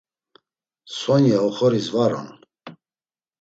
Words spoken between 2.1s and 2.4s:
on.